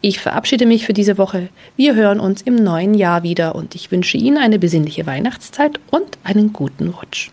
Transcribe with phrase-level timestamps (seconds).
[0.00, 1.48] Ich verabschiede mich für diese Woche.
[1.76, 6.18] Wir hören uns im neuen Jahr wieder und ich wünsche Ihnen eine besinnliche Weihnachtszeit und
[6.24, 7.30] einen guten Rutsch.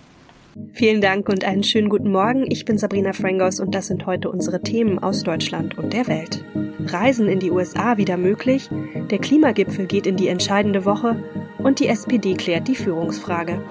[0.74, 2.50] Vielen Dank und einen schönen guten Morgen.
[2.50, 6.44] Ich bin Sabrina Frangos und das sind heute unsere Themen aus Deutschland und der Welt.
[6.86, 8.69] Reisen in die USA wieder möglich,
[9.09, 11.24] der Klimagipfel geht in die entscheidende Woche
[11.59, 13.62] und die SPD klärt die Führungsfrage.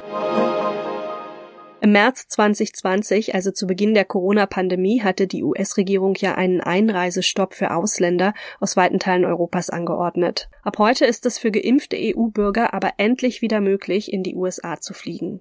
[1.89, 7.71] Im März 2020, also zu Beginn der Corona-Pandemie, hatte die US-Regierung ja einen Einreisestopp für
[7.71, 10.51] Ausländer aus weiten Teilen Europas angeordnet.
[10.63, 14.93] Ab heute ist es für geimpfte EU-Bürger aber endlich wieder möglich, in die USA zu
[14.93, 15.41] fliegen.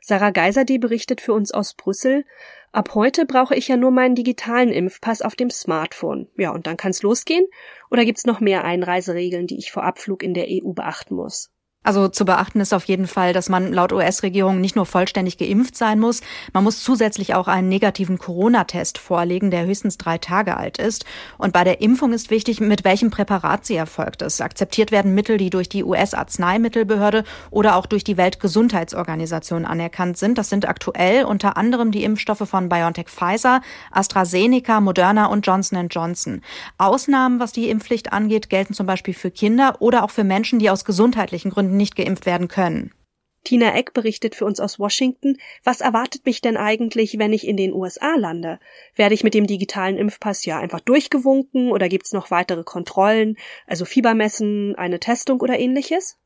[0.00, 2.24] Sarah Geiserde berichtet für uns aus Brüssel,
[2.72, 6.26] ab heute brauche ich ja nur meinen digitalen Impfpass auf dem Smartphone.
[6.36, 7.46] Ja, und dann kann's losgehen?
[7.92, 11.52] Oder gibt's noch mehr Einreiseregeln, die ich vor Abflug in der EU beachten muss?
[11.86, 15.76] Also zu beachten ist auf jeden Fall, dass man laut US-Regierung nicht nur vollständig geimpft
[15.76, 16.20] sein muss,
[16.52, 21.04] man muss zusätzlich auch einen negativen Corona-Test vorlegen, der höchstens drei Tage alt ist.
[21.38, 24.40] Und bei der Impfung ist wichtig, mit welchem Präparat sie erfolgt ist.
[24.40, 27.22] Akzeptiert werden Mittel, die durch die US-Arzneimittelbehörde
[27.52, 30.38] oder auch durch die Weltgesundheitsorganisation anerkannt sind.
[30.38, 33.60] Das sind aktuell unter anderem die Impfstoffe von BioNTech Pfizer,
[33.92, 36.42] AstraZeneca, Moderna und Johnson Johnson.
[36.78, 40.68] Ausnahmen, was die Impfpflicht angeht, gelten zum Beispiel für Kinder oder auch für Menschen, die
[40.68, 42.92] aus gesundheitlichen Gründen nicht geimpft werden können.
[43.46, 47.56] Tina Eck berichtet für uns aus Washington, was erwartet mich denn eigentlich, wenn ich in
[47.56, 48.58] den USA lande?
[48.96, 53.36] Werde ich mit dem digitalen Impfpass ja einfach durchgewunken oder gibt's noch weitere Kontrollen,
[53.68, 56.18] also Fiebermessen, eine Testung oder ähnliches?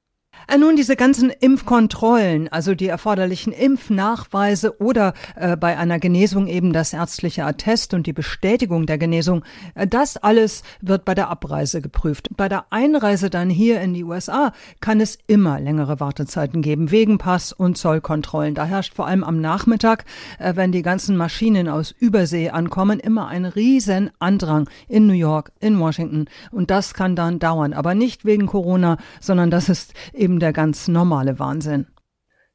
[0.51, 6.73] Äh, nun, diese ganzen Impfkontrollen, also die erforderlichen Impfnachweise oder äh, bei einer Genesung eben
[6.73, 9.45] das ärztliche Attest und die Bestätigung der Genesung,
[9.77, 12.29] äh, das alles wird bei der Abreise geprüft.
[12.37, 17.19] Bei der Einreise dann hier in die USA kann es immer längere Wartezeiten geben, wegen
[17.19, 18.57] Pass- und Zollkontrollen.
[18.57, 20.05] Da herrscht vor allem am Nachmittag,
[20.41, 25.53] äh, wenn die ganzen Maschinen aus Übersee ankommen, immer ein riesen Andrang in New York,
[25.61, 26.27] in Washington.
[26.51, 30.89] Und das kann dann dauern, aber nicht wegen Corona, sondern das ist eben der ganz
[30.89, 31.87] normale Wahnsinn.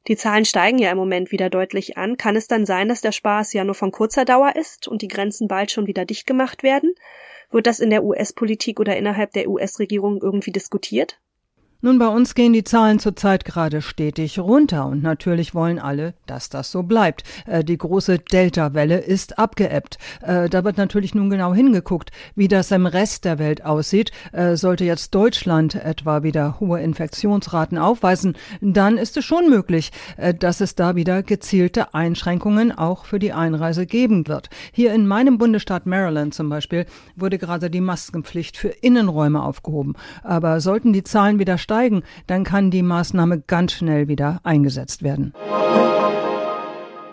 [0.08, 2.16] Die Zahlen steigen ja im Moment wieder deutlich an.
[2.16, 5.08] Kann es dann sein, dass der Spaß ja nur von kurzer Dauer ist und die
[5.08, 6.94] Grenzen bald schon wieder dicht gemacht werden?
[7.50, 11.20] Wird das in der US-Politik oder innerhalb der US-Regierung irgendwie diskutiert?
[11.86, 16.48] Nun, bei uns gehen die Zahlen zurzeit gerade stetig runter und natürlich wollen alle, dass
[16.48, 17.22] das so bleibt.
[17.46, 19.96] Äh, die große Delta-Welle ist abgeebbt.
[20.20, 24.10] Äh, da wird natürlich nun genau hingeguckt, wie das im Rest der Welt aussieht.
[24.32, 30.34] Äh, sollte jetzt Deutschland etwa wieder hohe Infektionsraten aufweisen, dann ist es schon möglich, äh,
[30.34, 34.50] dass es da wieder gezielte Einschränkungen auch für die Einreise geben wird.
[34.72, 36.84] Hier in meinem Bundesstaat Maryland zum Beispiel
[37.14, 39.94] wurde gerade die Maskenpflicht für Innenräume aufgehoben.
[40.24, 41.75] Aber sollten die Zahlen wieder steigen,
[42.26, 45.32] dann kann die Maßnahme ganz schnell wieder eingesetzt werden.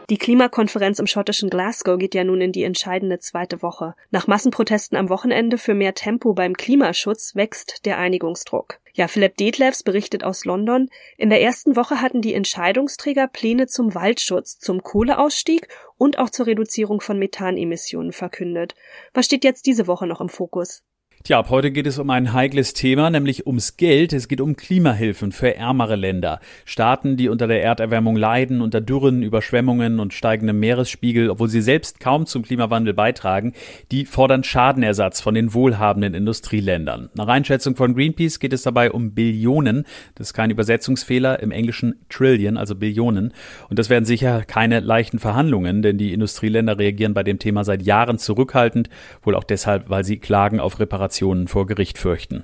[0.09, 3.95] Die Klimakonferenz im schottischen Glasgow geht ja nun in die entscheidende zweite Woche.
[4.11, 8.79] Nach Massenprotesten am Wochenende für mehr Tempo beim Klimaschutz wächst der Einigungsdruck.
[8.93, 10.89] Ja, Philipp Detlefs berichtet aus London.
[11.17, 15.67] In der ersten Woche hatten die Entscheidungsträger Pläne zum Waldschutz, zum Kohleausstieg
[15.97, 18.75] und auch zur Reduzierung von Methanemissionen verkündet.
[19.13, 20.83] Was steht jetzt diese Woche noch im Fokus?
[21.25, 24.11] Tja, ab heute geht es um ein heikles Thema, nämlich ums Geld.
[24.11, 26.41] Es geht um Klimahilfen für ärmere Länder.
[26.65, 32.01] Staaten, die unter der Erderwärmung leiden, unter Dürren, Überschwemmungen und steigendem Meeresspiegel, obwohl sie selbst
[32.01, 33.53] kaum zum Klimawandel beitragen,
[33.89, 37.09] die fordern Schadenersatz von den wohlhabenden Industrieländern.
[37.13, 39.85] Nach Einschätzung von Greenpeace geht es dabei um Billionen.
[40.15, 43.31] Das ist kein Übersetzungsfehler, im Englischen Trillion, also Billionen.
[43.69, 47.81] Und das werden sicher keine leichten Verhandlungen, denn die Industrieländer reagieren bei dem Thema seit
[47.81, 48.89] Jahren zurückhaltend,
[49.21, 52.43] wohl auch deshalb, weil sie Klagen auf Reparationen Demonstrationen vor Gericht fürchten.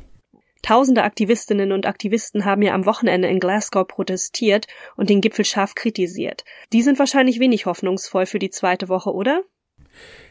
[0.61, 5.73] Tausende Aktivistinnen und Aktivisten haben ja am Wochenende in Glasgow protestiert und den Gipfel scharf
[5.73, 6.43] kritisiert.
[6.71, 9.41] Die sind wahrscheinlich wenig hoffnungsvoll für die zweite Woche, oder?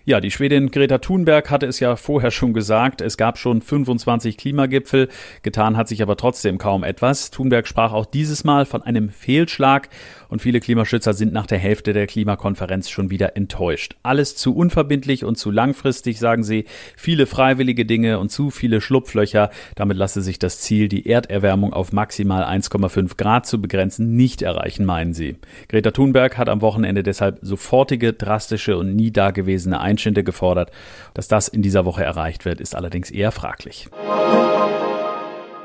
[0.08, 4.38] Ja, die Schwedin Greta Thunberg hatte es ja vorher schon gesagt, es gab schon 25
[4.38, 5.10] Klimagipfel,
[5.42, 7.30] getan hat sich aber trotzdem kaum etwas.
[7.30, 9.90] Thunberg sprach auch dieses Mal von einem Fehlschlag
[10.30, 13.96] und viele Klimaschützer sind nach der Hälfte der Klimakonferenz schon wieder enttäuscht.
[14.02, 16.64] Alles zu unverbindlich und zu langfristig, sagen sie,
[16.96, 19.50] viele freiwillige Dinge und zu viele Schlupflöcher.
[19.74, 24.86] Damit lasse sich das Ziel, die Erderwärmung auf maximal 1,5 Grad zu begrenzen, nicht erreichen,
[24.86, 25.36] meinen sie.
[25.68, 30.70] Greta Thunberg hat am Wochenende deshalb sofortige, drastische und nie dagewesene Einschränkungen Einschnitte gefordert.
[31.14, 33.88] Dass das in dieser Woche erreicht wird, ist allerdings eher fraglich.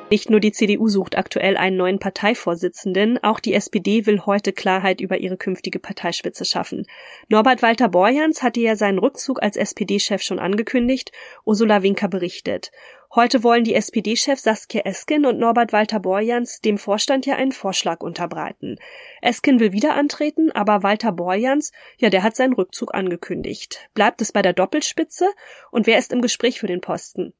[0.09, 5.01] Nicht nur die CDU sucht aktuell einen neuen Parteivorsitzenden, auch die SPD will heute Klarheit
[5.01, 6.85] über ihre künftige Parteispitze schaffen.
[7.29, 11.11] Norbert Walter Borjans hatte ja seinen Rückzug als SPD-Chef schon angekündigt,
[11.45, 12.71] Ursula Winker berichtet.
[13.15, 18.01] Heute wollen die SPD-Chefs Saskia Esken und Norbert Walter Borjans dem Vorstand ja einen Vorschlag
[18.01, 18.77] unterbreiten.
[19.21, 23.87] Esken will wieder antreten, aber Walter Borjans, ja, der hat seinen Rückzug angekündigt.
[23.93, 25.29] Bleibt es bei der Doppelspitze?
[25.69, 27.33] Und wer ist im Gespräch für den Posten?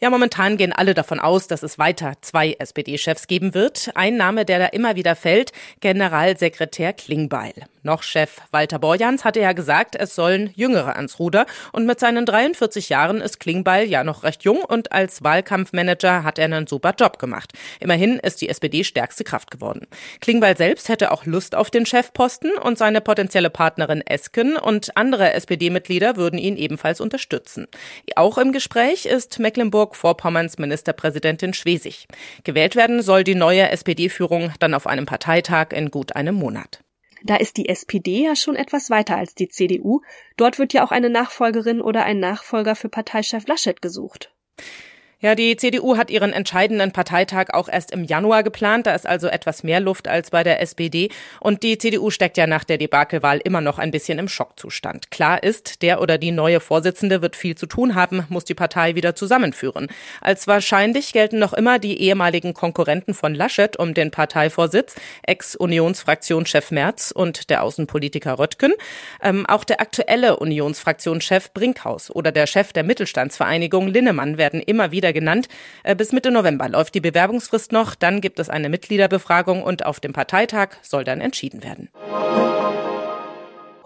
[0.00, 3.92] Ja, momentan gehen alle davon aus, dass es weiter zwei SPD-Chefs geben wird.
[3.94, 7.54] Ein Name, der da immer wieder fällt, Generalsekretär Klingbeil.
[7.84, 11.44] Noch Chef Walter Borjans hatte ja gesagt, es sollen Jüngere ans Ruder.
[11.70, 16.38] Und mit seinen 43 Jahren ist Klingbeil ja noch recht jung und als Wahlkampfmanager hat
[16.38, 17.52] er einen super Job gemacht.
[17.80, 19.86] Immerhin ist die SPD stärkste Kraft geworden.
[20.22, 25.34] Klingbeil selbst hätte auch Lust auf den Chefposten und seine potenzielle Partnerin Esken und andere
[25.34, 27.66] SPD-Mitglieder würden ihn ebenfalls unterstützen.
[28.16, 32.08] Auch im Gespräch ist Mecklenburg-Vorpommerns Ministerpräsidentin Schwesig.
[32.44, 36.83] Gewählt werden soll die neue SPD-Führung dann auf einem Parteitag in gut einem Monat.
[37.24, 40.02] Da ist die SPD ja schon etwas weiter als die CDU.
[40.36, 44.34] Dort wird ja auch eine Nachfolgerin oder ein Nachfolger für Parteichef Laschet gesucht.
[45.24, 48.86] Ja, die CDU hat ihren entscheidenden Parteitag auch erst im Januar geplant.
[48.86, 51.08] Da ist also etwas mehr Luft als bei der SPD.
[51.40, 55.10] Und die CDU steckt ja nach der Debakelwahl immer noch ein bisschen im Schockzustand.
[55.10, 58.96] Klar ist, der oder die neue Vorsitzende wird viel zu tun haben, muss die Partei
[58.96, 59.86] wieder zusammenführen.
[60.20, 67.12] Als wahrscheinlich gelten noch immer die ehemaligen Konkurrenten von Laschet um den Parteivorsitz, Ex-Unionsfraktionschef Merz
[67.12, 68.74] und der Außenpolitiker Röttgen.
[69.22, 75.13] Ähm, auch der aktuelle Unionsfraktionschef Brinkhaus oder der Chef der Mittelstandsvereinigung Linnemann werden immer wieder
[75.14, 75.48] genannt.
[75.82, 79.98] Äh, bis Mitte November läuft die Bewerbungsfrist noch, dann gibt es eine Mitgliederbefragung und auf
[80.00, 81.88] dem Parteitag soll dann entschieden werden.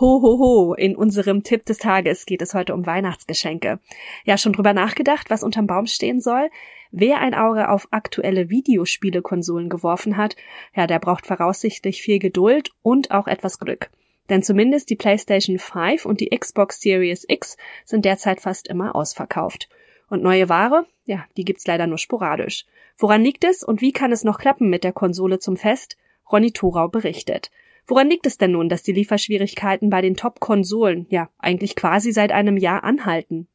[0.00, 0.74] Ho, ho, ho.
[0.74, 3.80] In unserem Tipp des Tages geht es heute um Weihnachtsgeschenke.
[4.24, 6.50] Ja, schon drüber nachgedacht, was unterm Baum stehen soll?
[6.92, 10.36] Wer ein Auge auf aktuelle Videospielekonsolen geworfen hat,
[10.74, 13.90] ja, der braucht voraussichtlich viel Geduld und auch etwas Glück.
[14.30, 19.68] Denn zumindest die PlayStation 5 und die Xbox Series X sind derzeit fast immer ausverkauft.
[20.08, 20.86] Und neue Ware?
[21.04, 22.64] Ja, die gibt's leider nur sporadisch.
[22.96, 25.96] Woran liegt es und wie kann es noch klappen mit der Konsole zum Fest?
[26.30, 27.50] Ronny Thorau berichtet.
[27.86, 32.32] Woran liegt es denn nun, dass die Lieferschwierigkeiten bei den Top-Konsolen ja eigentlich quasi seit
[32.32, 33.48] einem Jahr anhalten?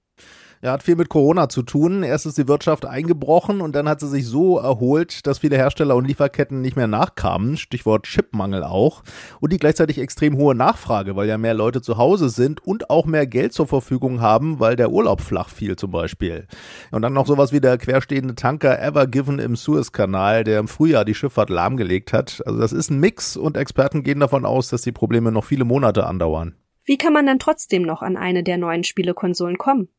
[0.64, 2.04] Ja, hat viel mit Corona zu tun.
[2.04, 5.98] Erst ist die Wirtschaft eingebrochen und dann hat sie sich so erholt, dass viele Hersteller
[5.98, 7.58] und Lieferketten nicht mehr nachkamen.
[7.58, 9.04] Stichwort Chipmangel auch.
[9.42, 13.06] Und die gleichzeitig extrem hohe Nachfrage, weil ja mehr Leute zu Hause sind und auch
[13.06, 16.48] mehr Geld zur Verfügung haben, weil der Urlaub flach fiel zum Beispiel.
[16.92, 21.04] Und dann noch sowas wie der querstehende Tanker Ever Given im Suezkanal, der im Frühjahr
[21.04, 22.42] die Schifffahrt lahmgelegt hat.
[22.46, 25.66] Also das ist ein Mix und Experten gehen davon aus, dass die Probleme noch viele
[25.66, 26.56] Monate andauern.
[26.86, 29.90] Wie kann man dann trotzdem noch an eine der neuen Spielekonsolen kommen?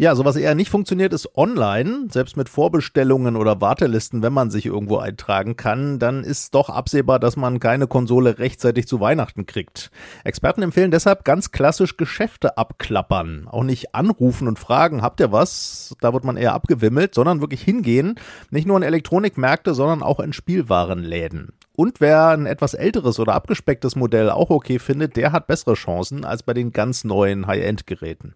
[0.00, 2.06] Ja, so was eher nicht funktioniert, ist online.
[2.08, 7.18] Selbst mit Vorbestellungen oder Wartelisten, wenn man sich irgendwo eintragen kann, dann ist doch absehbar,
[7.18, 9.90] dass man keine Konsole rechtzeitig zu Weihnachten kriegt.
[10.24, 13.46] Experten empfehlen deshalb ganz klassisch Geschäfte abklappern.
[13.46, 15.94] Auch nicht anrufen und fragen, habt ihr was?
[16.00, 18.14] Da wird man eher abgewimmelt, sondern wirklich hingehen.
[18.48, 21.52] Nicht nur in Elektronikmärkte, sondern auch in Spielwarenläden.
[21.76, 26.24] Und wer ein etwas älteres oder abgespecktes Modell auch okay findet, der hat bessere Chancen
[26.24, 28.34] als bei den ganz neuen High-End-Geräten.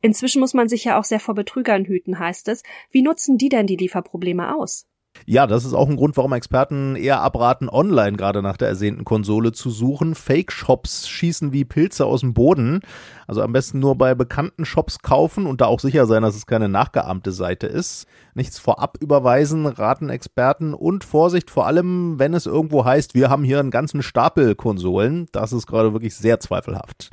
[0.00, 2.62] Inzwischen muss man sich ja auch sehr vor Betrügern hüten, heißt es.
[2.90, 4.86] Wie nutzen die denn die Lieferprobleme aus?
[5.26, 9.04] Ja, das ist auch ein Grund, warum Experten eher abraten, online gerade nach der ersehnten
[9.04, 10.14] Konsole zu suchen.
[10.14, 12.80] Fake-Shops schießen wie Pilze aus dem Boden.
[13.26, 16.46] Also am besten nur bei bekannten Shops kaufen und da auch sicher sein, dass es
[16.46, 18.06] keine nachgeahmte Seite ist.
[18.34, 23.44] Nichts vorab überweisen, raten Experten und Vorsicht vor allem, wenn es irgendwo heißt, wir haben
[23.44, 25.26] hier einen ganzen Stapel Konsolen.
[25.32, 27.10] Das ist gerade wirklich sehr zweifelhaft.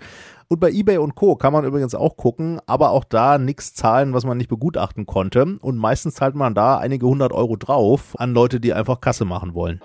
[0.49, 1.35] Und bei eBay und Co.
[1.35, 5.57] kann man übrigens auch gucken, aber auch da nichts zahlen, was man nicht begutachten konnte.
[5.59, 9.53] Und meistens zahlt man da einige hundert Euro drauf an Leute, die einfach Kasse machen
[9.53, 9.81] wollen.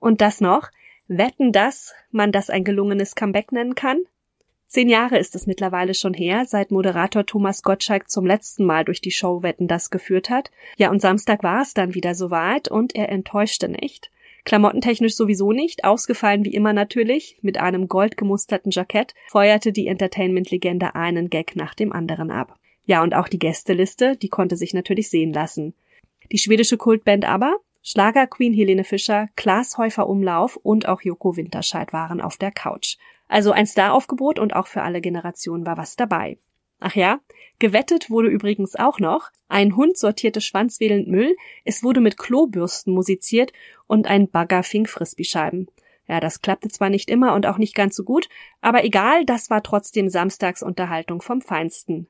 [0.00, 0.68] Und das noch?
[1.06, 4.00] Wetten, dass man das ein gelungenes Comeback nennen kann?
[4.66, 9.00] Zehn Jahre ist es mittlerweile schon her, seit Moderator Thomas Gottschalk zum letzten Mal durch
[9.00, 10.50] die Show Wetten das geführt hat.
[10.76, 14.10] Ja, und Samstag war es dann wieder soweit und er enttäuschte nicht.
[14.44, 21.30] Klamottentechnisch sowieso nicht, ausgefallen wie immer natürlich, mit einem goldgemusterten Jackett, feuerte die Entertainment-Legende einen
[21.30, 22.58] Gag nach dem anderen ab.
[22.84, 25.74] Ja, und auch die Gästeliste, die konnte sich natürlich sehen lassen.
[26.32, 31.92] Die schwedische Kultband aber, Schlager Queen Helene Fischer, Klaas Häufer Umlauf und auch Joko Winterscheid
[31.92, 32.96] waren auf der Couch.
[33.28, 36.38] Also ein Staraufgebot und auch für alle Generationen war was dabei.
[36.80, 37.20] Ach ja,
[37.58, 43.52] gewettet wurde übrigens auch noch, ein Hund sortierte schwanzwedelnd Müll, es wurde mit Klobürsten musiziert
[43.86, 45.68] und ein Bagger fing Frisbee-Scheiben.
[46.06, 48.28] Ja, das klappte zwar nicht immer und auch nicht ganz so gut,
[48.60, 52.08] aber egal, das war trotzdem Samstagsunterhaltung vom Feinsten.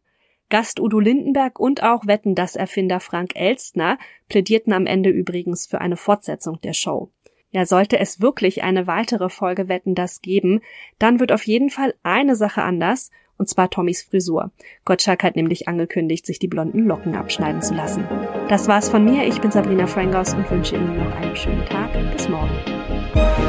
[0.51, 3.99] Gast Udo Lindenberg und auch Wetten das Erfinder Frank Elstner
[4.29, 7.11] plädierten am Ende übrigens für eine Fortsetzung der Show.
[7.51, 10.61] Ja, sollte es wirklich eine weitere Folge Wetten das geben,
[10.99, 14.51] dann wird auf jeden Fall eine Sache anders und zwar Tommys Frisur.
[14.85, 18.05] Gottschalk hat nämlich angekündigt, sich die blonden Locken abschneiden zu lassen.
[18.49, 19.27] Das war's von mir.
[19.27, 21.91] Ich bin Sabrina Frangos und wünsche Ihnen noch einen schönen Tag.
[22.13, 23.48] Bis morgen.